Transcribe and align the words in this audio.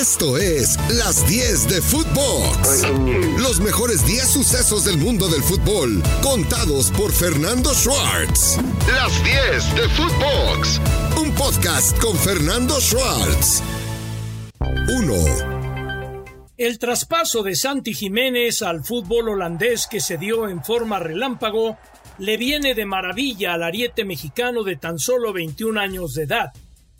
Esto 0.00 0.38
es 0.38 0.76
Las 0.90 1.26
10 1.26 1.70
de 1.70 1.82
Footbox. 1.82 2.86
Los 3.36 3.58
mejores 3.58 4.06
10 4.06 4.28
sucesos 4.28 4.84
del 4.84 4.96
mundo 4.96 5.26
del 5.26 5.42
fútbol, 5.42 6.00
contados 6.22 6.92
por 6.92 7.10
Fernando 7.10 7.74
Schwartz. 7.74 8.58
Las 8.86 9.24
10 9.24 9.74
de 9.74 9.88
Footbox. 9.88 10.80
Un 11.20 11.34
podcast 11.34 11.98
con 11.98 12.16
Fernando 12.16 12.80
Schwartz. 12.80 13.60
1. 14.60 15.14
El 16.56 16.78
traspaso 16.78 17.42
de 17.42 17.56
Santi 17.56 17.92
Jiménez 17.92 18.62
al 18.62 18.84
fútbol 18.84 19.30
holandés 19.30 19.88
que 19.88 19.98
se 19.98 20.16
dio 20.16 20.48
en 20.48 20.62
forma 20.62 21.00
relámpago 21.00 21.76
le 22.18 22.36
viene 22.36 22.76
de 22.76 22.86
maravilla 22.86 23.54
al 23.54 23.64
ariete 23.64 24.04
mexicano 24.04 24.62
de 24.62 24.76
tan 24.76 25.00
solo 25.00 25.32
21 25.32 25.80
años 25.80 26.14
de 26.14 26.22
edad. 26.22 26.52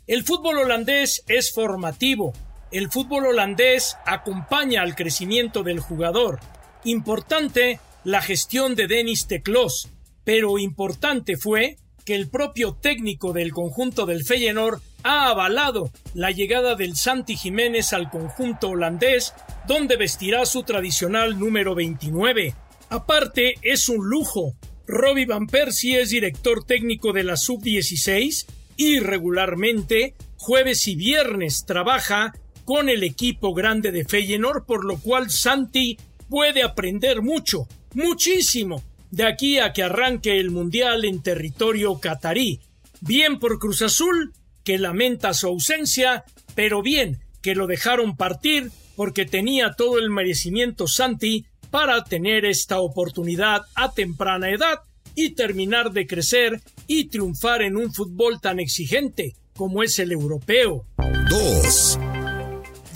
El 0.05 0.25
fútbol 0.25 0.57
holandés 0.57 1.23
es 1.27 1.53
formativo, 1.53 2.33
el 2.71 2.89
fútbol 2.91 3.27
holandés 3.27 3.97
acompaña 4.05 4.81
al 4.81 4.95
crecimiento 4.95 5.63
del 5.63 5.79
jugador. 5.79 6.39
Importante 6.83 7.79
la 8.03 8.21
gestión 8.21 8.75
de 8.75 8.87
Denis 8.87 9.27
Teclos, 9.27 9.89
pero 10.23 10.57
importante 10.57 11.37
fue 11.37 11.77
que 12.05 12.15
el 12.15 12.29
propio 12.29 12.73
técnico 12.73 13.33
del 13.33 13.51
conjunto 13.51 14.05
del 14.05 14.23
Feyenoord 14.23 14.81
ha 15.03 15.29
avalado 15.29 15.91
la 16.13 16.31
llegada 16.31 16.75
del 16.75 16.95
Santi 16.95 17.35
Jiménez 17.35 17.93
al 17.93 18.09
conjunto 18.09 18.69
holandés, 18.69 19.33
donde 19.67 19.97
vestirá 19.97 20.45
su 20.45 20.63
tradicional 20.63 21.39
número 21.39 21.75
29. 21.75 22.55
Aparte, 22.89 23.55
es 23.61 23.89
un 23.89 24.07
lujo. 24.07 24.55
Robbie 24.87 25.25
Van 25.25 25.47
Persie 25.47 26.01
es 26.01 26.09
director 26.09 26.63
técnico 26.65 27.13
de 27.13 27.23
la 27.23 27.37
Sub-16 27.37 28.47
y 28.75 28.99
regularmente, 28.99 30.15
jueves 30.37 30.87
y 30.87 30.95
viernes, 30.95 31.65
trabaja 31.65 32.33
con 32.69 32.87
el 32.87 33.01
equipo 33.01 33.55
grande 33.55 33.91
de 33.91 34.05
Feyenoord, 34.05 34.63
por 34.63 34.85
lo 34.85 34.99
cual 34.99 35.31
Santi 35.31 35.97
puede 36.29 36.61
aprender 36.61 37.23
mucho, 37.23 37.67
muchísimo, 37.95 38.83
de 39.09 39.25
aquí 39.25 39.57
a 39.57 39.73
que 39.73 39.81
arranque 39.81 40.39
el 40.39 40.51
Mundial 40.51 41.03
en 41.03 41.23
territorio 41.23 41.99
catarí. 41.99 42.59
Bien 43.01 43.39
por 43.39 43.57
Cruz 43.57 43.81
Azul, 43.81 44.33
que 44.63 44.77
lamenta 44.77 45.33
su 45.33 45.47
ausencia, 45.47 46.25
pero 46.53 46.83
bien 46.83 47.17
que 47.41 47.55
lo 47.55 47.65
dejaron 47.65 48.15
partir 48.15 48.69
porque 48.95 49.25
tenía 49.25 49.73
todo 49.75 49.97
el 49.97 50.11
merecimiento 50.11 50.85
Santi 50.85 51.47
para 51.71 52.03
tener 52.03 52.45
esta 52.45 52.81
oportunidad 52.81 53.63
a 53.73 53.93
temprana 53.93 54.51
edad 54.51 54.81
y 55.15 55.31
terminar 55.31 55.91
de 55.91 56.05
crecer 56.05 56.61
y 56.85 57.05
triunfar 57.05 57.63
en 57.63 57.77
un 57.77 57.91
fútbol 57.91 58.39
tan 58.39 58.59
exigente 58.59 59.33
como 59.55 59.81
es 59.81 59.97
el 59.97 60.11
europeo. 60.11 60.85
2. 61.31 62.18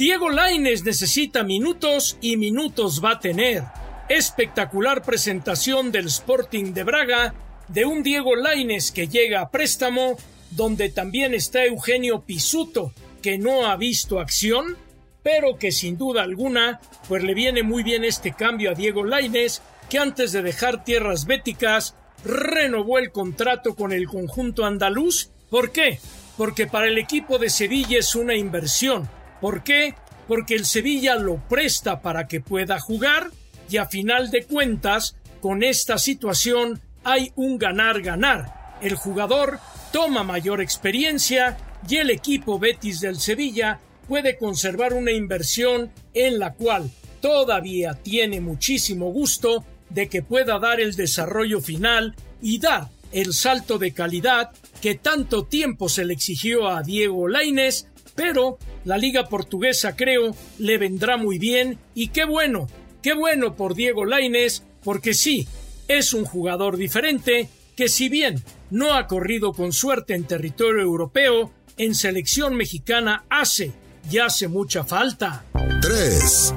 Diego 0.03 0.29
Laines 0.29 0.83
necesita 0.83 1.45
minutos 1.45 2.17
y 2.19 2.35
minutos 2.35 3.01
va 3.01 3.11
a 3.11 3.19
tener. 3.21 3.63
Espectacular 4.09 5.01
presentación 5.01 5.93
del 5.93 6.07
Sporting 6.07 6.73
de 6.73 6.83
Braga 6.83 7.33
de 7.69 7.85
un 7.85 8.03
Diego 8.03 8.35
Laines 8.35 8.91
que 8.91 9.07
llega 9.07 9.39
a 9.39 9.49
préstamo, 9.49 10.17
donde 10.51 10.89
también 10.89 11.33
está 11.33 11.63
Eugenio 11.63 12.19
Pisuto, 12.19 12.91
que 13.21 13.37
no 13.37 13.65
ha 13.65 13.77
visto 13.77 14.19
acción, 14.19 14.75
pero 15.23 15.57
que 15.57 15.71
sin 15.71 15.97
duda 15.97 16.23
alguna, 16.23 16.81
pues 17.07 17.23
le 17.23 17.33
viene 17.33 17.63
muy 17.63 17.81
bien 17.81 18.03
este 18.03 18.33
cambio 18.33 18.71
a 18.71 18.75
Diego 18.75 19.05
Laines, 19.05 19.61
que 19.89 19.99
antes 19.99 20.33
de 20.33 20.41
dejar 20.41 20.83
tierras 20.83 21.25
béticas 21.25 21.95
renovó 22.25 22.97
el 22.97 23.13
contrato 23.13 23.73
con 23.73 23.93
el 23.93 24.07
conjunto 24.07 24.65
andaluz. 24.65 25.29
¿Por 25.49 25.71
qué? 25.71 26.01
Porque 26.35 26.67
para 26.67 26.89
el 26.89 26.97
equipo 26.97 27.37
de 27.37 27.49
Sevilla 27.49 27.99
es 27.99 28.15
una 28.15 28.35
inversión 28.35 29.07
¿Por 29.43 29.61
qué? 29.61 29.93
Porque 30.25 30.55
el 30.55 30.65
Sevilla 30.65 31.15
lo 31.15 31.35
presta 31.49 32.01
para 32.01 32.29
que 32.29 32.39
pueda 32.39 32.79
jugar 32.79 33.29
y 33.69 33.75
a 33.75 33.87
final 33.87 34.31
de 34.31 34.45
cuentas, 34.45 35.17
con 35.41 35.63
esta 35.63 35.97
situación 35.97 36.79
hay 37.03 37.33
un 37.35 37.57
ganar-ganar. 37.57 38.77
El 38.81 38.95
jugador 38.95 39.59
toma 39.91 40.23
mayor 40.23 40.61
experiencia 40.61 41.57
y 41.89 41.97
el 41.97 42.09
equipo 42.09 42.57
Betis 42.57 43.01
del 43.01 43.19
Sevilla 43.19 43.81
puede 44.07 44.37
conservar 44.37 44.93
una 44.93 45.11
inversión 45.11 45.91
en 46.13 46.39
la 46.39 46.53
cual 46.53 46.89
todavía 47.19 47.95
tiene 47.95 48.39
muchísimo 48.39 49.11
gusto 49.11 49.65
de 49.89 50.07
que 50.07 50.21
pueda 50.21 50.57
dar 50.57 50.79
el 50.79 50.95
desarrollo 50.95 51.59
final 51.59 52.15
y 52.41 52.59
dar 52.59 52.87
el 53.11 53.33
salto 53.33 53.77
de 53.77 53.91
calidad 53.91 54.51
que 54.81 54.95
tanto 54.95 55.43
tiempo 55.43 55.89
se 55.89 56.05
le 56.05 56.13
exigió 56.13 56.69
a 56.69 56.81
Diego 56.81 57.27
Lainez 57.27 57.87
pero 58.15 58.57
la 58.85 58.97
liga 58.97 59.27
portuguesa 59.29 59.95
creo 59.95 60.35
le 60.59 60.77
vendrá 60.77 61.17
muy 61.17 61.39
bien 61.39 61.79
y 61.93 62.09
qué 62.09 62.25
bueno, 62.25 62.67
qué 63.01 63.13
bueno 63.13 63.55
por 63.55 63.75
Diego 63.75 64.05
Lainez, 64.05 64.63
porque 64.83 65.13
sí, 65.13 65.47
es 65.87 66.13
un 66.13 66.25
jugador 66.25 66.77
diferente 66.77 67.49
que 67.75 67.89
si 67.89 68.09
bien 68.09 68.43
no 68.69 68.93
ha 68.93 69.07
corrido 69.07 69.53
con 69.53 69.73
suerte 69.73 70.13
en 70.13 70.25
territorio 70.25 70.81
europeo, 70.81 71.51
en 71.77 71.95
selección 71.95 72.55
mexicana 72.55 73.25
hace 73.29 73.71
y 74.11 74.19
hace 74.19 74.47
mucha 74.47 74.83
falta. 74.83 75.43
3. 75.81 76.53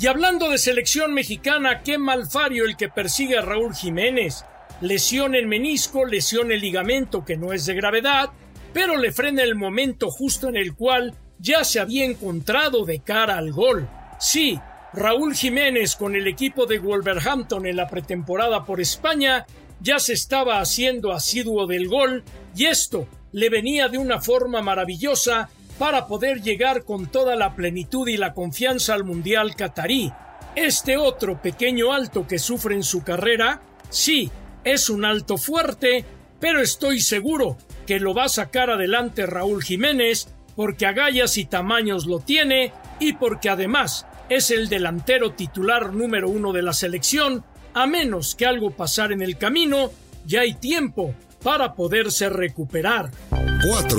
Y 0.00 0.06
hablando 0.06 0.50
de 0.50 0.58
selección 0.58 1.14
mexicana, 1.14 1.82
qué 1.82 1.98
malfario 1.98 2.64
el 2.64 2.76
que 2.76 2.88
persigue 2.88 3.38
a 3.38 3.42
Raúl 3.42 3.74
Jiménez. 3.74 4.44
Lesión 4.80 5.34
en 5.34 5.48
menisco, 5.48 6.04
lesión 6.04 6.52
en 6.52 6.60
ligamento 6.60 7.24
que 7.24 7.36
no 7.36 7.52
es 7.52 7.64
de 7.66 7.74
gravedad, 7.74 8.30
pero 8.72 8.96
le 8.96 9.12
frena 9.12 9.42
el 9.42 9.54
momento 9.54 10.10
justo 10.10 10.48
en 10.48 10.56
el 10.56 10.74
cual 10.74 11.14
ya 11.44 11.62
se 11.62 11.78
había 11.78 12.06
encontrado 12.06 12.86
de 12.86 13.00
cara 13.00 13.36
al 13.36 13.52
gol. 13.52 13.86
Sí, 14.18 14.58
Raúl 14.94 15.34
Jiménez 15.34 15.94
con 15.94 16.16
el 16.16 16.26
equipo 16.26 16.64
de 16.64 16.78
Wolverhampton 16.78 17.66
en 17.66 17.76
la 17.76 17.86
pretemporada 17.86 18.64
por 18.64 18.80
España 18.80 19.44
ya 19.80 19.98
se 19.98 20.14
estaba 20.14 20.60
haciendo 20.60 21.12
asiduo 21.12 21.66
del 21.66 21.88
gol 21.88 22.24
y 22.56 22.64
esto 22.64 23.06
le 23.32 23.50
venía 23.50 23.88
de 23.88 23.98
una 23.98 24.20
forma 24.22 24.62
maravillosa 24.62 25.50
para 25.78 26.06
poder 26.06 26.40
llegar 26.40 26.84
con 26.84 27.08
toda 27.08 27.36
la 27.36 27.54
plenitud 27.54 28.08
y 28.08 28.16
la 28.16 28.32
confianza 28.32 28.94
al 28.94 29.04
Mundial 29.04 29.54
Qatarí. 29.54 30.10
Este 30.56 30.96
otro 30.96 31.42
pequeño 31.42 31.92
alto 31.92 32.26
que 32.26 32.38
sufre 32.38 32.74
en 32.74 32.84
su 32.84 33.02
carrera, 33.02 33.60
sí, 33.90 34.30
es 34.62 34.88
un 34.88 35.04
alto 35.04 35.36
fuerte, 35.36 36.06
pero 36.40 36.62
estoy 36.62 37.00
seguro 37.00 37.58
que 37.86 38.00
lo 38.00 38.14
va 38.14 38.24
a 38.24 38.28
sacar 38.28 38.70
adelante 38.70 39.26
Raúl 39.26 39.62
Jiménez 39.62 40.28
porque 40.56 40.86
agallas 40.86 41.36
y 41.38 41.44
tamaños 41.44 42.06
lo 42.06 42.20
tiene 42.20 42.72
y 43.00 43.14
porque 43.14 43.50
además 43.50 44.06
es 44.28 44.50
el 44.50 44.68
delantero 44.68 45.32
titular 45.32 45.92
número 45.92 46.28
uno 46.28 46.52
de 46.52 46.62
la 46.62 46.72
selección, 46.72 47.44
a 47.74 47.86
menos 47.86 48.34
que 48.34 48.46
algo 48.46 48.70
pasar 48.70 49.12
en 49.12 49.22
el 49.22 49.36
camino, 49.36 49.90
ya 50.26 50.42
hay 50.42 50.54
tiempo 50.54 51.14
para 51.42 51.74
poderse 51.74 52.28
recuperar. 52.28 53.10
4. 53.30 53.98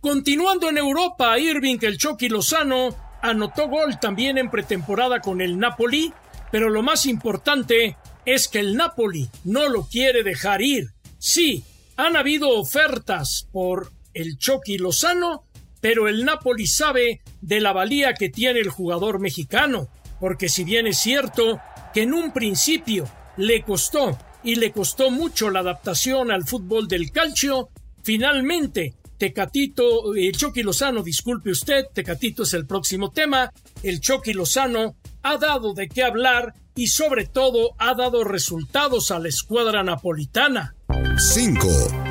Continuando 0.00 0.68
en 0.68 0.78
Europa, 0.78 1.38
Irving 1.38 1.78
el 1.82 1.98
Chucky 1.98 2.28
Lozano 2.28 2.94
anotó 3.22 3.68
gol 3.68 3.98
también 4.00 4.38
en 4.38 4.50
pretemporada 4.50 5.20
con 5.20 5.40
el 5.40 5.58
Napoli, 5.58 6.12
pero 6.50 6.68
lo 6.68 6.82
más 6.82 7.06
importante 7.06 7.96
es 8.24 8.48
que 8.48 8.60
el 8.60 8.76
Napoli 8.76 9.28
no 9.44 9.68
lo 9.68 9.86
quiere 9.86 10.22
dejar 10.22 10.62
ir. 10.62 10.90
Sí, 11.18 11.64
han 11.96 12.16
habido 12.16 12.50
ofertas 12.58 13.46
por 13.52 13.92
el 14.14 14.38
Chucky 14.38 14.78
Lozano, 14.78 15.44
pero 15.80 16.08
el 16.08 16.24
Napoli 16.24 16.66
sabe 16.66 17.20
de 17.40 17.60
la 17.60 17.72
valía 17.72 18.14
que 18.14 18.28
tiene 18.28 18.60
el 18.60 18.68
jugador 18.68 19.18
mexicano, 19.20 19.88
porque 20.18 20.48
si 20.48 20.64
bien 20.64 20.86
es 20.86 20.98
cierto 20.98 21.60
que 21.94 22.02
en 22.02 22.12
un 22.12 22.32
principio 22.32 23.08
le 23.36 23.62
costó 23.62 24.18
y 24.42 24.56
le 24.56 24.72
costó 24.72 25.10
mucho 25.10 25.50
la 25.50 25.60
adaptación 25.60 26.30
al 26.30 26.44
fútbol 26.44 26.88
del 26.88 27.10
calcio, 27.10 27.70
finalmente 28.02 28.94
Tecatito, 29.20 30.14
el 30.14 30.32
Chucky 30.32 30.62
Lozano, 30.62 31.02
disculpe 31.02 31.50
usted, 31.50 31.84
Tecatito 31.92 32.44
es 32.44 32.54
el 32.54 32.66
próximo 32.66 33.10
tema, 33.10 33.52
el 33.82 34.00
Chucky 34.00 34.32
Lozano 34.32 34.96
ha 35.22 35.36
dado 35.36 35.74
de 35.74 35.88
qué 35.88 36.02
hablar 36.02 36.54
y 36.74 36.86
sobre 36.86 37.26
todo 37.26 37.72
ha 37.76 37.94
dado 37.94 38.24
resultados 38.24 39.10
a 39.10 39.18
la 39.18 39.28
escuadra 39.28 39.82
napolitana. 39.82 40.74
5. 41.18 42.09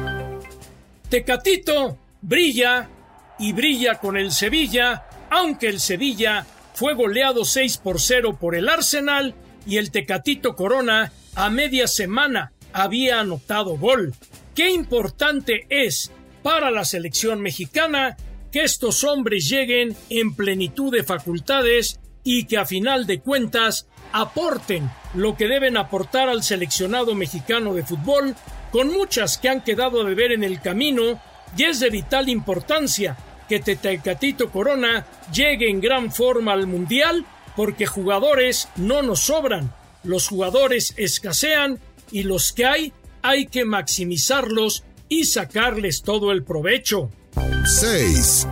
Tecatito 1.09 1.97
brilla 2.21 2.87
y 3.39 3.53
brilla 3.53 3.95
con 3.95 4.15
el 4.15 4.31
Sevilla, 4.31 5.05
aunque 5.31 5.67
el 5.67 5.79
Sevilla 5.79 6.45
fue 6.75 6.93
goleado 6.93 7.45
6 7.45 7.77
por 7.77 7.99
0 7.99 8.37
por 8.39 8.55
el 8.55 8.69
Arsenal 8.69 9.33
y 9.65 9.77
el 9.77 9.89
Tecatito 9.89 10.55
Corona 10.55 11.11
a 11.35 11.49
media 11.49 11.87
semana 11.87 12.51
había 12.73 13.21
anotado 13.21 13.77
gol. 13.77 14.13
Qué 14.53 14.69
importante 14.69 15.65
es 15.69 16.11
para 16.43 16.69
la 16.69 16.85
selección 16.85 17.41
mexicana 17.41 18.15
que 18.51 18.63
estos 18.63 19.03
hombres 19.03 19.49
lleguen 19.49 19.95
en 20.09 20.35
plenitud 20.35 20.91
de 20.93 21.03
facultades 21.03 21.99
y 22.23 22.45
que 22.45 22.57
a 22.57 22.65
final 22.65 23.07
de 23.07 23.19
cuentas 23.19 23.87
aporten 24.11 24.89
lo 25.13 25.35
que 25.35 25.47
deben 25.47 25.77
aportar 25.77 26.29
al 26.29 26.43
seleccionado 26.43 27.15
mexicano 27.15 27.73
de 27.73 27.83
fútbol, 27.83 28.35
con 28.71 28.91
muchas 28.91 29.37
que 29.37 29.49
han 29.49 29.61
quedado 29.61 30.03
de 30.03 30.15
ver 30.15 30.31
en 30.31 30.43
el 30.43 30.61
camino, 30.61 31.21
y 31.57 31.63
es 31.63 31.79
de 31.79 31.89
vital 31.89 32.29
importancia 32.29 33.17
que 33.47 33.59
Tetecatito 33.59 34.51
Corona 34.51 35.05
llegue 35.33 35.69
en 35.69 35.81
gran 35.81 36.11
forma 36.11 36.53
al 36.53 36.67
Mundial, 36.67 37.25
porque 37.55 37.87
jugadores 37.87 38.69
no 38.75 39.01
nos 39.01 39.21
sobran, 39.21 39.73
los 40.03 40.27
jugadores 40.27 40.93
escasean 40.97 41.79
y 42.11 42.23
los 42.23 42.53
que 42.53 42.65
hay 42.65 42.93
hay 43.21 43.47
que 43.47 43.65
maximizarlos 43.65 44.83
y 45.09 45.25
sacarles 45.25 46.03
todo 46.03 46.31
el 46.31 46.43
provecho. 46.43 47.09
6. 47.65 48.47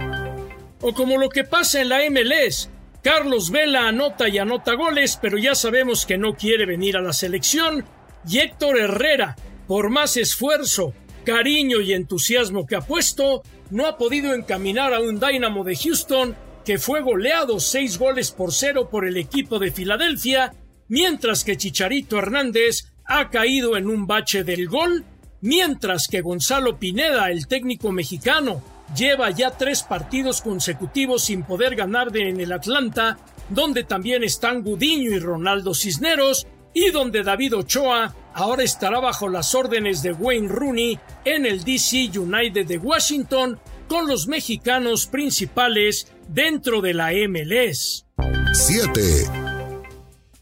O 0.82 0.94
como 0.94 1.18
lo 1.18 1.30
que 1.30 1.44
pasa 1.44 1.82
en 1.82 1.90
la 1.90 2.00
MLS, 2.10 2.70
Carlos 3.02 3.52
Vela 3.52 3.88
anota 3.88 4.28
y 4.28 4.38
anota 4.38 4.74
goles, 4.74 5.18
pero 5.22 5.38
ya 5.38 5.56
sabemos 5.56 6.06
que 6.06 6.18
no 6.18 6.36
quiere 6.36 6.66
venir 6.66 6.98
a 6.98 7.02
la 7.02 7.14
selección, 7.14 7.86
y 8.28 8.40
Héctor 8.40 8.78
Herrera, 8.78 9.36
por 9.68 9.90
más 9.90 10.18
esfuerzo, 10.18 10.94
cariño 11.26 11.82
y 11.82 11.94
entusiasmo 11.94 12.66
que 12.66 12.78
ha 12.78 12.82
puesto, 12.82 13.44
no 13.70 13.86
ha 13.86 13.98
podido 13.98 14.34
encaminar 14.34 14.94
a 14.94 15.02
un 15.02 15.20
Dynamo 15.20 15.64
de 15.64 15.76
Houston 15.76 16.36
que 16.66 16.78
fue 16.78 17.02
goleado 17.02 17.60
seis 17.60 17.98
goles 17.98 18.32
por 18.32 18.54
cero 18.54 18.90
por 18.90 19.06
el 19.06 19.18
equipo 19.18 19.60
de 19.60 19.72
Filadelfia, 19.72 20.54
mientras 20.88 21.44
que 21.44 21.58
Chicharito 21.58 22.18
Hernández 22.18 22.92
ha 23.06 23.30
caído 23.30 23.78
en 23.78 23.88
un 23.88 24.08
bache 24.08 24.44
del 24.44 24.68
gol, 24.68 25.06
mientras 25.42 26.08
que 26.08 26.22
Gonzalo 26.22 26.78
Pineda, 26.78 27.30
el 27.32 27.48
técnico 27.48 27.92
mexicano, 27.92 28.62
lleva 28.96 29.30
ya 29.32 29.52
tres 29.52 29.84
partidos 29.84 30.42
consecutivos 30.42 31.24
sin 31.24 31.44
poder 31.44 31.76
ganar 31.76 32.12
de 32.12 32.30
en 32.30 32.40
el 32.40 32.52
Atlanta, 32.52 33.18
donde 33.50 33.84
también 33.84 34.24
están 34.24 34.62
Gudiño 34.62 35.12
y 35.12 35.20
Ronaldo 35.20 35.74
Cisneros, 35.74 36.48
y 36.74 36.92
donde 36.92 37.24
David 37.24 37.56
Ochoa 37.56 38.14
ahora 38.38 38.64
estará 38.64 39.00
bajo 39.00 39.28
las 39.30 39.56
órdenes 39.56 40.04
de 40.04 40.14
Wayne 40.14 40.48
Rooney 40.48 41.00
en 41.26 41.48
el 41.48 41.64
DC 41.64 42.12
United 42.18 42.68
de 42.68 42.78
Washington 42.78 43.60
con 43.88 44.08
los 44.08 44.28
mexicanos 44.28 45.08
principales 45.08 46.08
dentro 46.28 46.82
de 46.82 46.94
la 46.94 47.12
MLS. 47.28 48.06
7. 48.54 49.02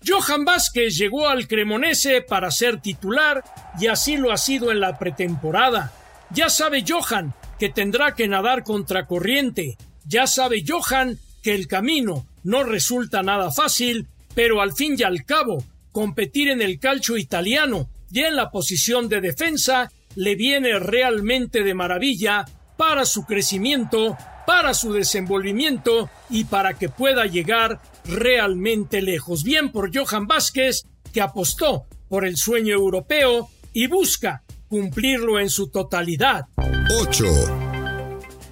Johan 0.06 0.44
Vázquez 0.44 0.98
llegó 0.98 1.30
al 1.30 1.48
Cremonese 1.48 2.22
para 2.22 2.52
ser 2.52 2.82
titular 2.82 3.44
y 3.80 3.88
así 3.88 4.18
lo 4.18 4.34
ha 4.34 4.38
sido 4.38 4.74
en 4.74 4.82
la 4.82 5.00
pretemporada. 5.00 5.94
Ya 6.32 6.50
sabe 6.50 6.84
Johan 6.86 7.34
que 7.58 7.70
tendrá 7.70 8.14
que 8.14 8.28
nadar 8.28 8.64
contra 8.64 9.08
corriente. 9.08 9.78
Ya 10.06 10.28
sabe 10.28 10.66
Johan 10.68 11.18
que 11.42 11.56
el 11.56 11.68
camino 11.68 12.28
no 12.44 12.64
resulta 12.64 13.24
nada 13.24 13.52
fácil, 13.52 14.10
pero 14.34 14.62
al 14.62 14.74
fin 14.74 14.96
y 14.98 15.04
al 15.04 15.24
cabo, 15.24 15.64
competir 15.96 16.50
en 16.50 16.62
el 16.62 16.78
calcio 16.78 17.16
italiano 17.16 17.90
y 18.12 18.20
en 18.20 18.36
la 18.36 18.52
posición 18.52 19.08
de 19.08 19.22
defensa 19.22 19.90
le 20.16 20.36
viene 20.36 20.78
realmente 20.78 21.64
de 21.64 21.74
maravilla 21.74 22.44
para 22.76 23.06
su 23.06 23.24
crecimiento, 23.24 24.18
para 24.46 24.74
su 24.74 24.92
desenvolvimiento 24.92 26.10
y 26.30 26.44
para 26.44 26.74
que 26.74 26.90
pueda 26.90 27.28
llegar 27.28 27.80
realmente 28.04 29.02
lejos. 29.02 29.46
Bien 29.46 29.72
por 29.72 29.90
Johan 29.96 30.28
Vázquez, 30.28 30.86
que 31.14 31.22
apostó 31.22 31.86
por 32.10 32.26
el 32.26 32.36
sueño 32.36 32.74
europeo 32.74 33.48
y 33.72 33.88
busca 33.88 34.44
cumplirlo 34.68 35.40
en 35.40 35.50
su 35.50 35.70
totalidad. 35.70 36.48
8. 37.00 37.24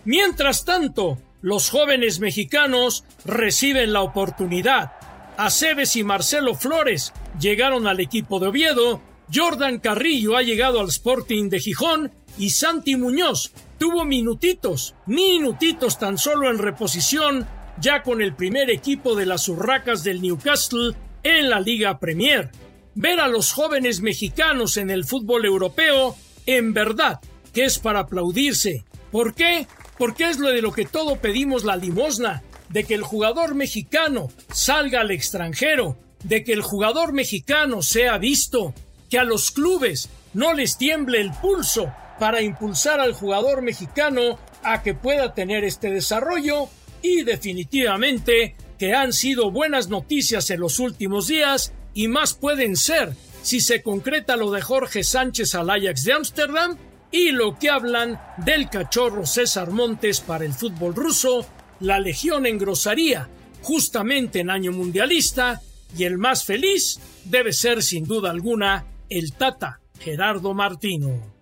Mientras 0.05 0.63
tanto, 0.63 1.17
los 1.41 1.69
jóvenes 1.69 2.21
mexicanos 2.21 3.03
reciben 3.25 3.91
la 3.91 4.01
oportunidad. 4.01 4.93
Aceves 5.35 5.97
y 5.97 6.05
Marcelo 6.05 6.55
Flores 6.55 7.11
llegaron 7.39 7.87
al 7.87 7.99
equipo 7.99 8.39
de 8.39 8.47
Oviedo, 8.47 9.01
Jordan 9.33 9.79
Carrillo 9.79 10.37
ha 10.37 10.41
llegado 10.43 10.79
al 10.79 10.89
Sporting 10.89 11.49
de 11.49 11.59
Gijón 11.59 12.11
y 12.37 12.49
Santi 12.49 12.95
Muñoz 12.95 13.51
tuvo 13.77 14.05
minutitos, 14.05 14.95
minutitos 15.07 15.99
tan 15.99 16.17
solo 16.17 16.49
en 16.49 16.57
reposición 16.57 17.47
ya 17.81 18.03
con 18.03 18.21
el 18.21 18.35
primer 18.35 18.69
equipo 18.69 19.15
de 19.15 19.25
las 19.25 19.47
Urracas 19.49 20.03
del 20.03 20.21
Newcastle 20.21 20.95
en 21.23 21.49
la 21.49 21.59
Liga 21.59 21.99
Premier. 21.99 22.51
Ver 22.95 23.19
a 23.19 23.27
los 23.27 23.51
jóvenes 23.51 24.01
mexicanos 24.01 24.77
en 24.77 24.89
el 24.89 25.03
fútbol 25.03 25.45
europeo, 25.45 26.15
en 26.45 26.73
verdad, 26.73 27.19
que 27.53 27.65
es 27.65 27.79
para 27.79 28.01
aplaudirse. 28.01 28.85
¿Por 29.11 29.33
qué? 29.33 29.67
Porque 29.97 30.29
es 30.29 30.39
lo 30.39 30.49
de 30.49 30.61
lo 30.61 30.71
que 30.71 30.85
todo 30.85 31.17
pedimos 31.17 31.63
la 31.63 31.75
limosna, 31.75 32.43
de 32.69 32.83
que 32.83 32.93
el 32.93 33.03
jugador 33.03 33.55
mexicano 33.55 34.29
salga 34.51 35.01
al 35.01 35.11
extranjero, 35.11 35.97
de 36.23 36.43
que 36.43 36.53
el 36.53 36.61
jugador 36.61 37.13
mexicano 37.13 37.81
sea 37.81 38.17
visto, 38.17 38.73
que 39.09 39.19
a 39.19 39.23
los 39.23 39.51
clubes 39.51 40.09
no 40.33 40.53
les 40.53 40.77
tiemble 40.77 41.21
el 41.21 41.31
pulso 41.31 41.93
para 42.19 42.41
impulsar 42.41 42.99
al 42.99 43.13
jugador 43.13 43.61
mexicano 43.61 44.39
a 44.63 44.81
que 44.81 44.93
pueda 44.93 45.33
tener 45.33 45.63
este 45.63 45.91
desarrollo 45.91 46.69
y 47.01 47.23
definitivamente 47.23 48.55
que 48.79 48.93
han 48.93 49.13
sido 49.13 49.51
buenas 49.51 49.89
noticias 49.89 50.49
en 50.49 50.61
los 50.61 50.79
últimos 50.79 51.27
días 51.27 51.73
y 51.93 52.07
más 52.07 52.33
pueden 52.33 52.75
ser 52.75 53.13
si 53.41 53.59
se 53.59 53.83
concreta 53.83 54.37
lo 54.37 54.51
de 54.51 54.61
Jorge 54.61 55.03
Sánchez 55.03 55.53
al 55.53 55.69
Ajax 55.69 56.03
de 56.03 56.13
Ámsterdam 56.13 56.77
y 57.11 57.31
lo 57.31 57.59
que 57.59 57.69
hablan 57.69 58.19
del 58.37 58.69
cachorro 58.69 59.25
César 59.25 59.69
Montes 59.69 60.21
para 60.21 60.45
el 60.45 60.53
fútbol 60.53 60.95
ruso, 60.95 61.45
la 61.79 61.99
Legión 61.99 62.45
engrosaría 62.45 63.29
justamente 63.61 64.39
en 64.39 64.49
año 64.49 64.71
mundialista 64.71 65.61
y 65.97 66.03
el 66.05 66.17
más 66.17 66.45
feliz 66.45 66.99
debe 67.25 67.53
ser 67.53 67.83
sin 67.83 68.05
duda 68.05 68.31
alguna 68.31 68.85
el 69.09 69.33
Tata 69.33 69.79
Gerardo 69.99 70.53
Martino. 70.53 71.33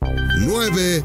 9. 0.00 1.02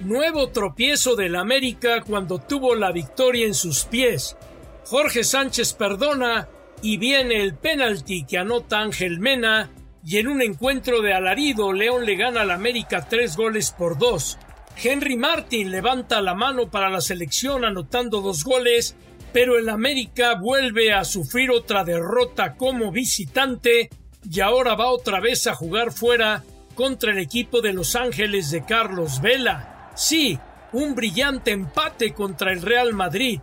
Nuevo 0.00 0.48
tropiezo 0.50 1.16
del 1.16 1.36
América 1.36 2.02
cuando 2.02 2.38
tuvo 2.38 2.74
la 2.74 2.92
victoria 2.92 3.46
en 3.46 3.54
sus 3.54 3.84
pies. 3.84 4.36
Jorge 4.84 5.24
Sánchez 5.24 5.72
perdona 5.72 6.48
y 6.82 6.98
viene 6.98 7.40
el 7.40 7.54
penalti 7.54 8.24
que 8.26 8.38
anota 8.38 8.80
Ángel 8.80 9.18
Mena 9.18 9.70
y 10.04 10.18
en 10.18 10.28
un 10.28 10.42
encuentro 10.42 11.00
de 11.00 11.14
alarido 11.14 11.72
León 11.72 12.04
le 12.04 12.16
gana 12.16 12.42
al 12.42 12.50
América 12.50 13.06
tres 13.08 13.36
goles 13.36 13.70
por 13.70 13.96
dos. 13.96 14.38
Henry 14.82 15.16
Martin 15.16 15.70
levanta 15.70 16.20
la 16.20 16.34
mano 16.34 16.70
para 16.70 16.90
la 16.90 17.00
selección 17.00 17.64
anotando 17.64 18.20
dos 18.20 18.44
goles, 18.44 18.96
pero 19.34 19.58
el 19.58 19.68
América 19.68 20.36
vuelve 20.36 20.92
a 20.92 21.04
sufrir 21.04 21.50
otra 21.50 21.82
derrota 21.82 22.54
como 22.54 22.92
visitante 22.92 23.90
y 24.30 24.38
ahora 24.38 24.76
va 24.76 24.92
otra 24.92 25.18
vez 25.18 25.48
a 25.48 25.56
jugar 25.56 25.90
fuera 25.90 26.44
contra 26.76 27.10
el 27.10 27.18
equipo 27.18 27.60
de 27.60 27.72
Los 27.72 27.96
Ángeles 27.96 28.52
de 28.52 28.64
Carlos 28.64 29.20
Vela. 29.20 29.90
Sí, 29.96 30.38
un 30.72 30.94
brillante 30.94 31.50
empate 31.50 32.14
contra 32.14 32.52
el 32.52 32.62
Real 32.62 32.94
Madrid, 32.94 33.40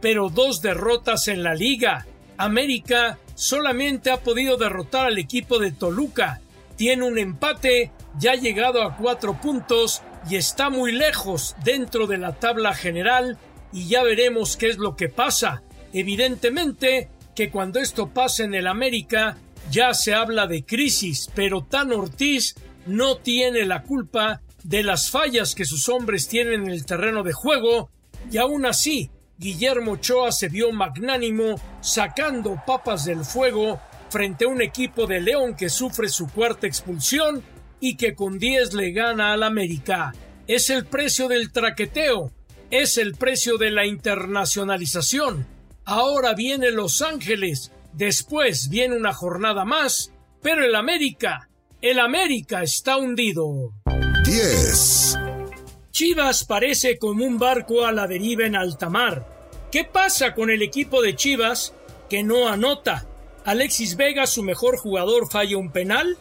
pero 0.00 0.28
dos 0.28 0.62
derrotas 0.62 1.26
en 1.26 1.42
la 1.42 1.54
liga. 1.54 2.06
América 2.36 3.18
solamente 3.34 4.12
ha 4.12 4.18
podido 4.18 4.56
derrotar 4.56 5.06
al 5.06 5.18
equipo 5.18 5.58
de 5.58 5.72
Toluca. 5.72 6.40
Tiene 6.76 7.02
un 7.02 7.18
empate, 7.18 7.90
ya 8.16 8.32
ha 8.32 8.36
llegado 8.36 8.80
a 8.80 8.96
cuatro 8.96 9.40
puntos 9.40 10.02
y 10.30 10.36
está 10.36 10.70
muy 10.70 10.92
lejos 10.92 11.56
dentro 11.64 12.06
de 12.06 12.18
la 12.18 12.32
tabla 12.34 12.74
general 12.74 13.38
y 13.72 13.88
ya 13.88 14.02
veremos 14.02 14.56
qué 14.56 14.68
es 14.68 14.78
lo 14.78 14.96
que 14.96 15.08
pasa. 15.08 15.62
Evidentemente 15.92 17.08
que 17.34 17.50
cuando 17.50 17.80
esto 17.80 18.08
pasa 18.08 18.44
en 18.44 18.54
el 18.54 18.66
América 18.66 19.38
ya 19.70 19.94
se 19.94 20.14
habla 20.14 20.46
de 20.46 20.64
crisis, 20.64 21.30
pero 21.34 21.62
Tan 21.62 21.92
Ortiz 21.92 22.54
no 22.86 23.16
tiene 23.16 23.64
la 23.64 23.82
culpa 23.82 24.42
de 24.62 24.82
las 24.82 25.10
fallas 25.10 25.54
que 25.54 25.64
sus 25.64 25.88
hombres 25.88 26.28
tienen 26.28 26.64
en 26.64 26.70
el 26.70 26.84
terreno 26.84 27.22
de 27.22 27.32
juego, 27.32 27.90
y 28.30 28.38
aún 28.38 28.66
así, 28.66 29.10
Guillermo 29.38 29.92
Ochoa 29.92 30.30
se 30.30 30.48
vio 30.48 30.72
magnánimo 30.72 31.60
sacando 31.80 32.62
papas 32.64 33.04
del 33.04 33.24
fuego 33.24 33.80
frente 34.08 34.44
a 34.44 34.48
un 34.48 34.60
equipo 34.60 35.06
de 35.06 35.20
León 35.20 35.56
que 35.56 35.68
sufre 35.68 36.08
su 36.08 36.28
cuarta 36.28 36.66
expulsión 36.66 37.42
y 37.80 37.96
que 37.96 38.14
con 38.14 38.38
10 38.38 38.74
le 38.74 38.92
gana 38.92 39.32
al 39.32 39.42
América. 39.42 40.12
Es 40.46 40.70
el 40.70 40.84
precio 40.84 41.28
del 41.28 41.50
traqueteo, 41.50 42.30
es 42.72 42.96
el 42.96 43.14
precio 43.14 43.58
de 43.58 43.70
la 43.70 43.84
internacionalización. 43.84 45.46
Ahora 45.84 46.32
viene 46.32 46.70
Los 46.70 47.02
Ángeles, 47.02 47.70
después 47.92 48.70
viene 48.70 48.96
una 48.96 49.12
jornada 49.12 49.66
más, 49.66 50.10
pero 50.40 50.64
el 50.64 50.74
América, 50.74 51.50
el 51.82 51.98
América 51.98 52.62
está 52.62 52.96
hundido. 52.96 53.74
10. 54.24 55.18
Chivas 55.90 56.44
parece 56.44 56.96
como 56.96 57.26
un 57.26 57.38
barco 57.38 57.84
a 57.84 57.92
la 57.92 58.06
deriva 58.06 58.46
en 58.46 58.56
alta 58.56 58.88
mar. 58.88 59.50
¿Qué 59.70 59.84
pasa 59.84 60.34
con 60.34 60.48
el 60.48 60.62
equipo 60.62 61.02
de 61.02 61.14
Chivas 61.14 61.74
que 62.08 62.22
no 62.22 62.48
anota? 62.48 63.06
Alexis 63.44 63.96
Vega, 63.96 64.26
su 64.26 64.42
mejor 64.42 64.78
jugador, 64.78 65.30
falla 65.30 65.58
un 65.58 65.72
penal. 65.72 66.16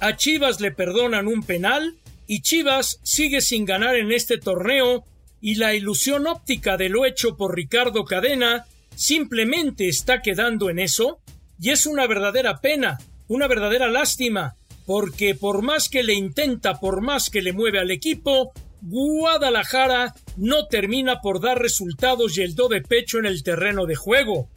A 0.00 0.16
Chivas 0.16 0.60
le 0.60 0.70
perdonan 0.70 1.28
un 1.28 1.42
penal. 1.42 1.96
Y 2.26 2.42
Chivas 2.42 3.00
sigue 3.02 3.40
sin 3.40 3.64
ganar 3.64 3.96
en 3.96 4.12
este 4.12 4.36
torneo. 4.36 5.06
Y 5.44 5.56
la 5.56 5.74
ilusión 5.74 6.26
óptica 6.26 6.78
de 6.78 6.88
lo 6.88 7.04
hecho 7.04 7.36
por 7.36 7.54
Ricardo 7.54 8.06
Cadena 8.06 8.64
simplemente 8.96 9.90
está 9.90 10.22
quedando 10.22 10.70
en 10.70 10.78
eso. 10.78 11.20
Y 11.60 11.68
es 11.68 11.84
una 11.84 12.06
verdadera 12.06 12.62
pena, 12.62 12.98
una 13.28 13.46
verdadera 13.46 13.88
lástima 13.88 14.56
porque 14.86 15.34
por 15.34 15.60
más 15.60 15.90
que 15.90 16.02
le 16.02 16.14
intenta, 16.14 16.80
por 16.80 17.02
más 17.02 17.28
que 17.28 17.42
le 17.42 17.52
mueve 17.52 17.78
al 17.78 17.90
equipo, 17.90 18.54
Guadalajara 18.80 20.14
no 20.38 20.66
termina 20.66 21.20
por 21.20 21.42
dar 21.42 21.58
resultados 21.58 22.38
y 22.38 22.42
el 22.42 22.54
do 22.54 22.68
de 22.68 22.80
pecho 22.80 23.18
en 23.18 23.26
el 23.26 23.42
terreno 23.42 23.84
de 23.84 23.96
juego. 23.96 24.48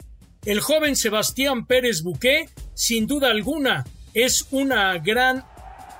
El 0.46 0.60
joven 0.60 0.96
Sebastián 0.96 1.66
Pérez 1.66 2.00
Buqué, 2.02 2.48
sin 2.72 3.06
duda 3.06 3.28
alguna, 3.30 3.84
es 4.14 4.46
una 4.52 4.96
gran 4.96 5.44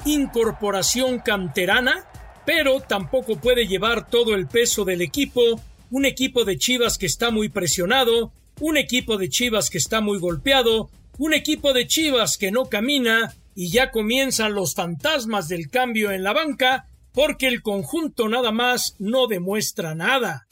incorporación 0.07 1.19
canterana, 1.19 2.08
pero 2.49 2.81
tampoco 2.81 3.37
puede 3.37 3.67
llevar 3.67 4.09
todo 4.09 4.35
el 4.35 4.47
peso 4.47 4.87
del 4.87 5.03
equipo, 5.03 5.61
un 5.91 6.07
equipo 6.07 6.47
de 6.47 6.57
Chivas 6.57 6.97
que 6.97 7.05
está 7.05 7.31
muy 7.31 7.51
presionado, 7.51 8.33
un 8.59 8.79
equipo 8.79 9.19
de 9.19 9.29
Chivas 9.29 9.69
que 9.69 9.77
está 9.77 10.01
muy 10.01 10.19
golpeado, 10.19 10.89
un 11.19 11.35
equipo 11.35 11.75
de 11.75 11.87
Chivas 11.87 12.39
que 12.39 12.51
no 12.51 12.71
camina 12.71 13.35
y 13.55 13.71
ya 13.71 13.91
comienzan 13.91 14.55
los 14.55 14.75
fantasmas 14.75 15.49
del 15.49 15.69
cambio 15.69 16.11
en 16.11 16.23
la 16.23 16.33
banca 16.33 16.87
porque 17.13 17.49
el 17.49 17.61
conjunto 17.61 18.31
nada 18.31 18.51
más 18.51 18.95
no 18.99 19.27
demuestra 19.27 19.95
nada. 19.95 20.47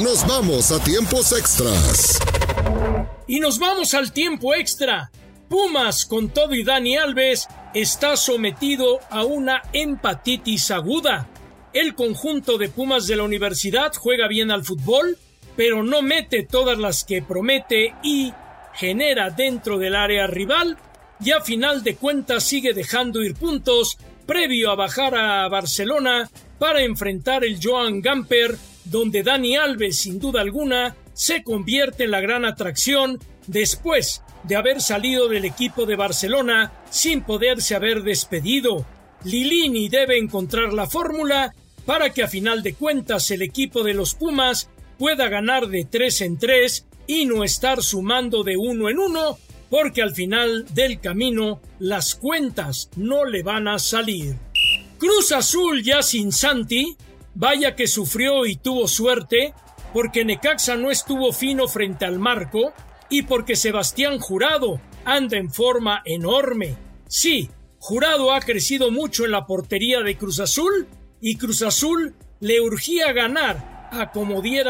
Nos 0.00 0.24
vamos 0.28 0.70
a 0.70 0.78
tiempos 0.84 1.32
extras. 1.36 2.20
Y 3.26 3.40
nos 3.40 3.58
vamos 3.58 3.92
al 3.94 4.12
tiempo 4.12 4.54
extra. 4.54 5.10
Pumas 5.48 6.06
con 6.06 6.28
todo 6.28 6.54
y 6.54 6.62
Dani 6.62 6.96
Alves 6.96 7.48
está 7.74 8.16
sometido 8.16 9.00
a 9.10 9.24
una 9.24 9.62
empatitis 9.72 10.70
aguda. 10.70 11.28
El 11.72 11.94
conjunto 11.94 12.58
de 12.58 12.68
Pumas 12.68 13.06
de 13.06 13.16
la 13.16 13.22
universidad 13.22 13.92
juega 13.94 14.28
bien 14.28 14.50
al 14.50 14.64
fútbol, 14.64 15.16
pero 15.56 15.82
no 15.82 16.02
mete 16.02 16.42
todas 16.42 16.78
las 16.78 17.04
que 17.04 17.22
promete 17.22 17.94
y 18.02 18.32
genera 18.74 19.30
dentro 19.30 19.78
del 19.78 19.94
área 19.94 20.26
rival 20.26 20.76
y 21.24 21.30
a 21.30 21.40
final 21.40 21.82
de 21.82 21.96
cuentas 21.96 22.44
sigue 22.44 22.74
dejando 22.74 23.22
ir 23.22 23.34
puntos 23.34 23.98
previo 24.26 24.70
a 24.70 24.76
bajar 24.76 25.14
a 25.14 25.48
Barcelona 25.48 26.28
para 26.58 26.82
enfrentar 26.82 27.44
el 27.44 27.58
Joan 27.62 28.00
Gamper, 28.00 28.56
donde 28.84 29.22
Dani 29.22 29.56
Alves 29.56 29.98
sin 29.98 30.18
duda 30.18 30.40
alguna 30.40 30.96
se 31.12 31.42
convierte 31.42 32.04
en 32.04 32.10
la 32.10 32.20
gran 32.20 32.44
atracción 32.44 33.18
después 33.46 34.22
de 34.44 34.56
haber 34.56 34.80
salido 34.80 35.28
del 35.28 35.44
equipo 35.44 35.86
de 35.86 35.96
Barcelona 35.96 36.72
sin 36.90 37.22
poderse 37.22 37.74
haber 37.74 38.02
despedido. 38.02 38.84
Lilini 39.24 39.88
debe 39.88 40.18
encontrar 40.18 40.72
la 40.72 40.88
fórmula 40.88 41.54
para 41.86 42.10
que 42.10 42.22
a 42.22 42.28
final 42.28 42.62
de 42.62 42.74
cuentas 42.74 43.30
el 43.30 43.42
equipo 43.42 43.82
de 43.82 43.94
los 43.94 44.14
Pumas 44.14 44.68
pueda 44.98 45.28
ganar 45.28 45.68
de 45.68 45.84
tres 45.84 46.20
en 46.20 46.38
tres 46.38 46.86
y 47.06 47.26
no 47.26 47.44
estar 47.44 47.82
sumando 47.82 48.42
de 48.42 48.56
uno 48.56 48.88
en 48.88 48.98
uno, 48.98 49.38
porque 49.68 50.02
al 50.02 50.14
final 50.14 50.66
del 50.74 51.00
camino 51.00 51.60
las 51.78 52.14
cuentas 52.14 52.88
no 52.96 53.24
le 53.24 53.42
van 53.42 53.68
a 53.68 53.78
salir. 53.78 54.36
Cruz 54.98 55.32
Azul 55.32 55.82
ya 55.82 56.02
sin 56.02 56.30
Santi, 56.30 56.96
vaya 57.34 57.74
que 57.74 57.88
sufrió 57.88 58.46
y 58.46 58.56
tuvo 58.56 58.86
suerte, 58.86 59.54
porque 59.92 60.24
Necaxa 60.24 60.76
no 60.76 60.90
estuvo 60.90 61.32
fino 61.32 61.66
frente 61.66 62.04
al 62.04 62.18
marco 62.18 62.72
y 63.12 63.24
porque 63.24 63.56
Sebastián 63.56 64.18
Jurado 64.18 64.80
anda 65.04 65.36
en 65.36 65.52
forma 65.52 66.00
enorme. 66.06 66.76
Sí, 67.08 67.50
Jurado 67.78 68.32
ha 68.32 68.40
crecido 68.40 68.90
mucho 68.90 69.26
en 69.26 69.32
la 69.32 69.44
portería 69.44 70.00
de 70.00 70.16
Cruz 70.16 70.40
Azul 70.40 70.88
y 71.20 71.36
Cruz 71.36 71.60
Azul 71.60 72.14
le 72.40 72.62
urgía 72.62 73.12
ganar 73.12 73.90
a 73.92 74.10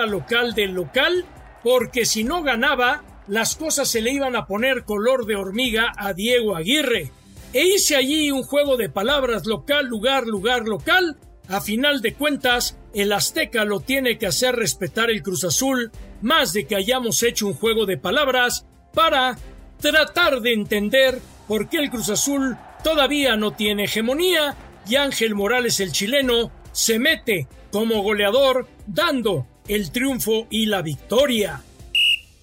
local 0.06 0.54
del 0.54 0.72
local 0.72 1.24
porque 1.62 2.04
si 2.04 2.24
no 2.24 2.42
ganaba, 2.42 3.22
las 3.28 3.54
cosas 3.54 3.88
se 3.88 4.00
le 4.00 4.10
iban 4.10 4.34
a 4.34 4.46
poner 4.46 4.82
color 4.82 5.24
de 5.24 5.36
hormiga 5.36 5.92
a 5.96 6.12
Diego 6.12 6.56
Aguirre. 6.56 7.12
E 7.52 7.64
hice 7.64 7.94
allí 7.94 8.32
un 8.32 8.42
juego 8.42 8.76
de 8.76 8.88
palabras 8.88 9.46
local, 9.46 9.86
lugar, 9.86 10.26
lugar, 10.26 10.66
local. 10.66 11.16
A 11.48 11.60
final 11.60 12.00
de 12.00 12.14
cuentas, 12.14 12.76
el 12.92 13.12
Azteca 13.12 13.64
lo 13.64 13.78
tiene 13.78 14.18
que 14.18 14.26
hacer 14.26 14.56
respetar 14.56 15.10
el 15.10 15.22
Cruz 15.22 15.44
Azul, 15.44 15.92
más 16.22 16.52
de 16.52 16.66
que 16.66 16.76
hayamos 16.76 17.22
hecho 17.22 17.46
un 17.46 17.54
juego 17.54 17.86
de 17.86 17.98
palabras 17.98 18.66
para 18.94 19.36
tratar 19.80 20.40
de 20.40 20.52
entender 20.52 21.20
por 21.48 21.68
qué 21.68 21.78
el 21.78 21.90
Cruz 21.90 22.08
Azul 22.08 22.56
todavía 22.82 23.36
no 23.36 23.52
tiene 23.52 23.84
hegemonía 23.84 24.56
y 24.88 24.96
Ángel 24.96 25.34
Morales 25.34 25.80
el 25.80 25.92
chileno 25.92 26.50
se 26.72 26.98
mete 26.98 27.46
como 27.70 28.02
goleador 28.02 28.68
dando 28.86 29.46
el 29.68 29.90
triunfo 29.90 30.46
y 30.50 30.66
la 30.66 30.82
victoria. 30.82 31.62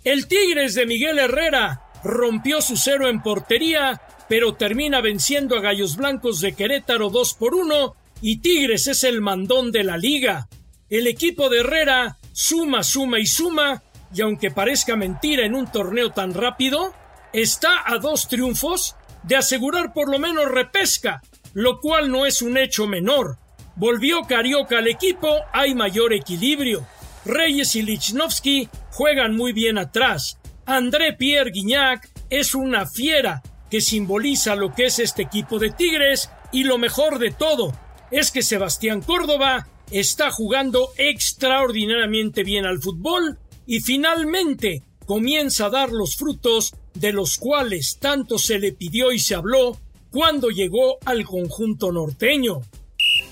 El 0.04 0.28
Tigres 0.28 0.76
de 0.76 0.86
Miguel 0.86 1.20
Herrera 1.20 1.82
rompió 2.04 2.62
su 2.62 2.78
cero 2.78 3.10
en 3.10 3.22
portería, 3.22 4.02
pero 4.30 4.54
termina 4.54 5.02
venciendo 5.02 5.58
a 5.58 5.62
Gallos 5.62 5.98
Blancos 5.98 6.40
de 6.40 6.54
Querétaro 6.54 7.10
2 7.10 7.34
por 7.34 7.56
1 7.56 7.96
y 8.22 8.38
Tigres 8.38 8.88
es 8.88 9.04
el 9.04 9.22
mandón 9.22 9.72
de 9.72 9.84
la 9.84 9.98
liga. 9.98 10.48
El 10.90 11.08
equipo 11.08 11.50
de 11.50 11.60
Herrera 11.60 12.18
suma, 12.40 12.84
suma 12.84 13.20
y 13.20 13.26
suma, 13.26 13.84
y 14.16 14.22
aunque 14.22 14.50
parezca 14.50 14.96
mentira 14.96 15.46
en 15.46 15.56
un 15.56 15.70
torneo 15.70 16.12
tan 16.12 16.34
rápido, 16.34 16.94
está 17.34 17.84
a 17.86 17.98
dos 17.98 18.30
triunfos 18.30 18.96
de 19.24 19.36
asegurar 19.36 19.92
por 19.92 20.10
lo 20.10 20.20
menos 20.20 20.46
repesca, 20.46 21.22
lo 21.54 21.82
cual 21.82 22.10
no 22.10 22.26
es 22.26 22.42
un 22.42 22.58
hecho 22.58 22.88
menor. 22.88 23.38
Volvió 23.76 24.22
Carioca 24.22 24.78
al 24.78 24.88
equipo, 24.88 25.28
hay 25.52 25.76
mayor 25.76 26.14
equilibrio. 26.14 26.88
Reyes 27.26 27.76
y 27.76 27.82
Lichnowsky 27.82 28.70
juegan 28.94 29.36
muy 29.36 29.52
bien 29.52 29.78
atrás. 29.78 30.40
André 30.66 31.12
Pierre 31.18 31.52
Guignac 31.52 32.10
es 32.30 32.56
una 32.56 32.86
fiera 32.86 33.44
que 33.70 33.82
simboliza 33.82 34.56
lo 34.56 34.74
que 34.74 34.86
es 34.86 35.00
este 35.00 35.24
equipo 35.24 35.60
de 35.60 35.72
Tigres 35.72 36.30
y 36.54 36.64
lo 36.64 36.78
mejor 36.78 37.20
de 37.20 37.32
todo 37.32 37.74
es 38.12 38.32
que 38.32 38.44
Sebastián 38.44 39.02
Córdoba 39.02 39.68
está 39.92 40.32
jugando 40.32 40.92
extraordinariamente 40.98 42.44
bien 42.44 42.66
al 42.66 42.82
fútbol 42.82 43.38
y 43.66 43.82
finalmente 43.82 44.84
comienza 45.06 45.66
a 45.66 45.70
dar 45.70 45.92
los 45.92 46.16
frutos 46.16 46.74
de 46.94 47.14
los 47.14 47.38
cuales 47.38 47.98
tanto 48.00 48.38
se 48.38 48.60
le 48.60 48.74
pidió 48.74 49.12
y 49.12 49.20
se 49.20 49.36
habló 49.36 49.78
cuando 50.12 50.50
llegó 50.50 50.98
al 51.06 51.26
conjunto 51.26 51.92
norteño. 51.92 52.62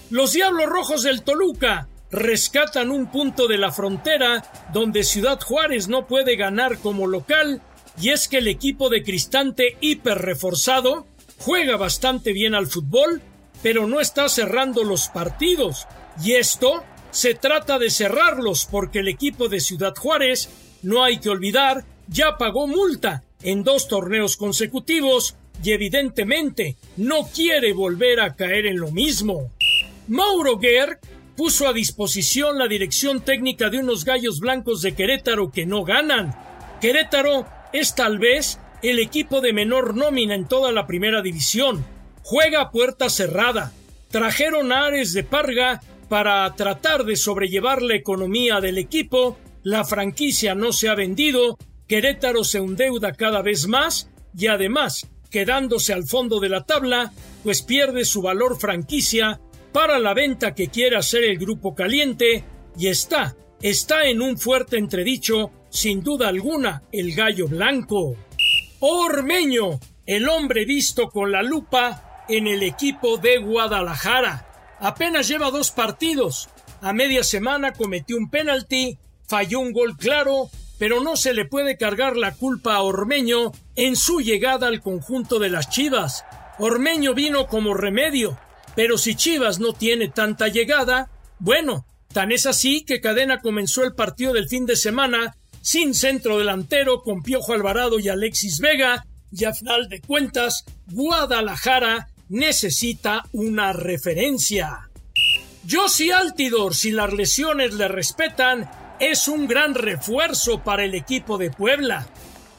Los 0.09 0.33
Diablos 0.33 0.67
Rojos 0.67 1.03
del 1.03 1.23
Toluca 1.23 1.87
rescatan 2.11 2.91
un 2.91 3.11
punto 3.11 3.47
de 3.47 3.57
la 3.57 3.71
frontera 3.71 4.69
donde 4.73 5.03
Ciudad 5.03 5.39
Juárez 5.41 5.87
no 5.87 6.07
puede 6.07 6.35
ganar 6.35 6.79
como 6.79 7.07
local 7.07 7.61
y 7.99 8.09
es 8.09 8.27
que 8.27 8.37
el 8.37 8.47
equipo 8.47 8.89
de 8.89 9.03
Cristante 9.03 9.77
hiper 9.81 10.19
reforzado 10.19 11.05
juega 11.39 11.75
bastante 11.77 12.31
bien 12.31 12.55
al 12.55 12.67
fútbol 12.67 13.21
pero 13.61 13.87
no 13.87 13.99
está 13.99 14.29
cerrando 14.29 14.83
los 14.83 15.09
partidos 15.09 15.87
y 16.23 16.33
esto 16.33 16.83
se 17.11 17.33
trata 17.33 17.79
de 17.79 17.89
cerrarlos 17.89 18.67
porque 18.69 18.99
el 18.99 19.07
equipo 19.07 19.49
de 19.49 19.59
Ciudad 19.59 19.95
Juárez 19.95 20.49
no 20.83 21.03
hay 21.03 21.19
que 21.19 21.29
olvidar 21.29 21.85
ya 22.07 22.37
pagó 22.37 22.67
multa 22.67 23.23
en 23.41 23.63
dos 23.63 23.87
torneos 23.87 24.37
consecutivos 24.37 25.35
y 25.63 25.71
evidentemente 25.71 26.77
no 26.97 27.27
quiere 27.33 27.73
volver 27.73 28.19
a 28.19 28.35
caer 28.35 28.65
en 28.65 28.79
lo 28.79 28.91
mismo. 28.91 29.51
Mauro 30.07 30.59
Gerg 30.59 30.99
puso 31.35 31.67
a 31.67 31.73
disposición 31.73 32.57
la 32.57 32.67
dirección 32.67 33.21
técnica 33.21 33.69
de 33.69 33.79
unos 33.79 34.05
gallos 34.05 34.39
blancos 34.39 34.81
de 34.81 34.95
Querétaro 34.95 35.51
que 35.51 35.65
no 35.65 35.83
ganan. 35.83 36.35
Querétaro 36.81 37.45
es 37.73 37.95
tal 37.95 38.17
vez 38.17 38.59
el 38.81 38.99
equipo 38.99 39.41
de 39.41 39.53
menor 39.53 39.95
nómina 39.95 40.35
en 40.35 40.47
toda 40.47 40.71
la 40.71 40.87
primera 40.87 41.21
división. 41.21 41.85
Juega 42.23 42.61
a 42.61 42.71
puerta 42.71 43.09
cerrada. 43.09 43.71
Trajeron 44.09 44.71
a 44.71 44.85
Ares 44.85 45.13
de 45.13 45.23
Parga 45.23 45.81
para 46.09 46.53
tratar 46.55 47.03
de 47.03 47.15
sobrellevar 47.15 47.81
la 47.81 47.95
economía 47.95 48.61
del 48.61 48.77
equipo. 48.77 49.37
La 49.63 49.83
franquicia 49.83 50.55
no 50.55 50.71
se 50.71 50.89
ha 50.89 50.95
vendido. 50.95 51.57
Querétaro 51.87 52.43
se 52.43 52.59
endeuda 52.59 53.13
cada 53.13 53.41
vez 53.41 53.67
más 53.67 54.09
y 54.37 54.47
además, 54.47 55.09
quedándose 55.29 55.93
al 55.93 56.05
fondo 56.05 56.39
de 56.39 56.49
la 56.49 56.65
tabla, 56.65 57.11
pues 57.43 57.61
pierde 57.61 58.05
su 58.05 58.21
valor 58.21 58.59
franquicia 58.59 59.39
para 59.71 59.99
la 59.99 60.13
venta 60.13 60.53
que 60.53 60.69
quiere 60.69 60.97
hacer 60.97 61.23
el 61.23 61.37
grupo 61.37 61.75
caliente 61.75 62.43
y 62.77 62.87
está, 62.87 63.35
está 63.61 64.05
en 64.05 64.21
un 64.21 64.37
fuerte 64.37 64.77
entredicho, 64.77 65.51
sin 65.69 66.03
duda 66.03 66.27
alguna, 66.27 66.83
el 66.91 67.13
gallo 67.13 67.47
blanco. 67.47 68.15
Ormeño, 68.79 69.79
el 70.05 70.29
hombre 70.29 70.65
visto 70.65 71.09
con 71.09 71.31
la 71.31 71.41
lupa 71.41 72.23
en 72.29 72.47
el 72.47 72.63
equipo 72.63 73.17
de 73.17 73.37
Guadalajara. 73.37 74.46
Apenas 74.79 75.27
lleva 75.27 75.51
dos 75.51 75.71
partidos. 75.71 76.49
A 76.81 76.93
media 76.93 77.23
semana 77.23 77.73
cometió 77.73 78.17
un 78.17 78.29
penalti, 78.29 78.97
falló 79.27 79.59
un 79.59 79.73
gol 79.73 79.97
claro, 79.97 80.49
pero 80.77 81.01
no 81.01 81.15
se 81.15 81.33
le 81.33 81.45
puede 81.45 81.77
cargar 81.77 82.15
la 82.15 82.35
culpa 82.35 82.75
a 82.75 82.81
Ormeño 82.81 83.51
en 83.75 83.95
su 83.95 84.21
llegada 84.21 84.67
al 84.67 84.81
conjunto 84.81 85.39
de 85.39 85.49
las 85.49 85.69
Chivas. 85.69 86.23
Ormeño 86.59 87.13
vino 87.13 87.47
como 87.47 87.73
remedio, 87.73 88.37
pero 88.75 88.97
si 88.97 89.15
Chivas 89.15 89.59
no 89.59 89.73
tiene 89.73 90.09
tanta 90.09 90.47
llegada, 90.47 91.09
bueno, 91.39 91.85
tan 92.13 92.31
es 92.31 92.45
así 92.45 92.85
que 92.85 93.01
Cadena 93.01 93.41
comenzó 93.41 93.83
el 93.83 93.95
partido 93.95 94.33
del 94.33 94.47
fin 94.47 94.65
de 94.65 94.75
semana 94.75 95.35
sin 95.61 95.93
centro 95.93 96.37
delantero 96.37 97.01
con 97.01 97.23
Piojo 97.23 97.53
Alvarado 97.53 97.99
y 97.99 98.07
Alexis 98.07 98.59
Vega, 98.59 99.05
y 99.31 99.43
a 99.43 99.53
final 99.53 99.89
de 99.89 99.99
cuentas, 99.99 100.63
Guadalajara 100.91 102.07
necesita 102.29 103.23
una 103.31 103.73
referencia. 103.73 104.89
Josie 105.69 106.13
Altidor, 106.13 106.75
si 106.75 106.91
las 106.91 107.11
lesiones 107.13 107.73
le 107.73 107.87
respetan, 107.87 108.69
es 108.99 109.27
un 109.27 109.47
gran 109.47 109.75
refuerzo 109.75 110.63
para 110.63 110.85
el 110.85 110.95
equipo 110.95 111.37
de 111.37 111.51
Puebla. 111.51 112.07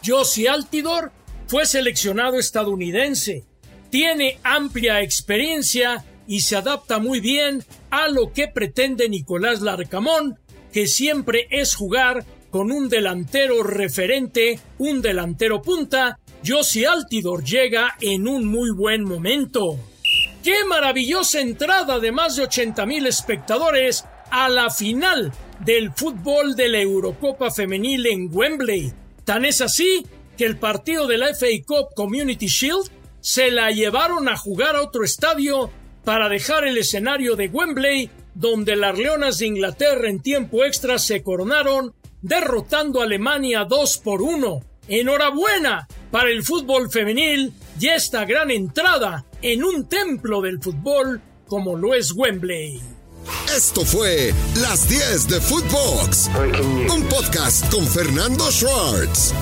Josie 0.05 0.49
Altidor 0.49 1.13
fue 1.47 1.67
seleccionado 1.67 2.39
estadounidense, 2.39 3.45
tiene 3.91 4.39
amplia 4.43 5.01
experiencia 5.01 6.05
y 6.27 6.41
se 6.41 6.57
adapta 6.57 6.99
muy 6.99 7.21
bien 7.21 7.65
a 7.91 8.09
lo 8.09 8.33
que 8.33 8.49
pretende 8.49 9.09
Nicolás 9.09 9.63
Larcamón, 9.63 10.39
que 10.73 10.87
siempre 10.87 11.49
es 11.51 11.75
jugar 11.75 12.27
con 12.51 12.71
un 12.71 12.89
delantero 12.89 13.63
referente, 13.63 14.61
un 14.79 15.01
delantero 15.01 15.63
punta. 15.63 16.19
Josie 16.47 16.87
Altidor 16.87 17.45
llega 17.45 17.97
en 18.01 18.29
un 18.29 18.47
muy 18.47 18.71
buen 18.71 19.05
momento. 19.05 19.79
¡Qué 20.43 20.65
maravillosa 20.65 21.41
entrada 21.41 21.99
de 21.99 22.13
más 22.13 22.37
de 22.37 22.45
80 22.45 22.87
mil 22.87 23.07
espectadores 23.07 24.05
a 24.31 24.49
la 24.49 24.71
final 24.71 25.33
del 25.61 25.93
fútbol 25.93 26.55
de 26.55 26.69
la 26.69 26.81
Eurocopa 26.81 27.51
Femenil 27.51 28.07
en 28.07 28.31
Wembley! 28.33 28.93
Tan 29.25 29.45
es 29.45 29.61
así 29.61 30.07
que 30.37 30.45
el 30.45 30.59
partido 30.59 31.07
de 31.07 31.19
la 31.19 31.35
FA 31.35 31.47
Cup 31.67 31.95
Community 31.95 32.47
Shield 32.47 32.89
se 33.21 33.51
la 33.51 33.71
llevaron 33.71 34.29
a 34.29 34.37
jugar 34.37 34.77
a 34.77 34.83
otro 34.83 35.05
estadio 35.05 35.71
para 36.05 36.29
dejar 36.29 36.65
el 36.65 36.79
escenario 36.79 37.35
de 37.37 37.49
Wembley, 37.49 38.09
donde 38.35 38.77
las 38.77 38.97
Leonas 38.97 39.39
de 39.39 39.47
Inglaterra 39.47 40.09
en 40.09 40.23
tiempo 40.23 40.65
extra 40.65 40.99
se 40.99 41.23
coronaron, 41.23 41.93
derrotando 42.23 43.01
a 43.01 43.05
Alemania 43.05 43.65
2 43.65 43.99
por 43.99 44.23
1. 44.23 44.68
Enhorabuena 44.89 45.87
para 46.11 46.31
el 46.31 46.43
fútbol 46.43 46.91
femenil 46.91 47.53
y 47.79 47.89
esta 47.89 48.25
gran 48.25 48.51
entrada 48.51 49.25
en 49.43 49.63
un 49.63 49.87
templo 49.87 50.41
del 50.41 50.61
fútbol 50.61 51.21
como 51.47 51.77
lo 51.77 51.95
es 51.95 52.13
Wembley. 52.13 52.81
Esto 53.55 53.85
fue 53.85 54.33
Las 54.63 54.89
10 54.89 55.29
de 55.29 55.41
Footbox, 55.41 56.31
un 56.91 57.03
podcast 57.05 57.71
con 57.71 57.87
Fernando 57.87 58.51
Schwartz. 58.51 59.35